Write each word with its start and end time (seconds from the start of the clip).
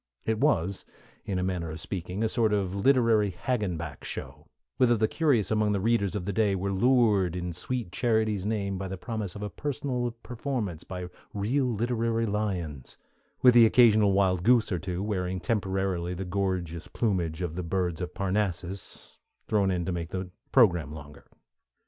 It 0.25 0.39
was, 0.39 0.83
in 1.25 1.37
a 1.37 1.43
manner 1.43 1.69
of 1.69 1.79
speaking, 1.79 2.23
a 2.23 2.27
sort 2.27 2.53
of 2.53 2.73
Literary 2.73 3.29
Hagenbeck 3.29 4.03
Show, 4.03 4.47
whither 4.77 4.97
the 4.97 5.07
curious 5.07 5.51
among 5.51 5.73
the 5.73 5.79
readers 5.79 6.15
of 6.15 6.25
the 6.25 6.33
day 6.33 6.55
were 6.55 6.73
lured 6.73 7.35
in 7.35 7.53
sweet 7.53 7.91
Charity's 7.91 8.43
name 8.43 8.79
by 8.79 8.87
the 8.87 8.97
promise 8.97 9.35
of 9.35 9.43
a 9.43 9.49
personal 9.51 10.09
performance 10.23 10.83
by 10.83 11.05
real 11.35 11.65
literary 11.67 12.25
lions, 12.25 12.97
with 13.43 13.55
an 13.55 13.63
occasional 13.65 14.11
wild 14.11 14.41
goose 14.41 14.71
or 14.71 14.79
two 14.79 15.03
wearing 15.03 15.39
temporarily 15.39 16.15
the 16.15 16.25
gorgeous 16.25 16.87
plumage 16.87 17.39
of 17.43 17.53
the 17.53 17.61
Birds 17.61 18.01
of 18.01 18.15
Parnassus, 18.15 19.19
thrown 19.47 19.69
in 19.69 19.85
to 19.85 19.91
make 19.91 20.09
the 20.09 20.31
program 20.51 20.91
longer. 20.93 21.27